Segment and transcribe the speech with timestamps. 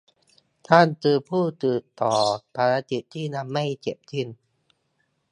[0.67, 2.13] ท่านคือผู้สานต่อ
[2.55, 4.27] ภารกิจที่ยังไม่เสร็จสิ้น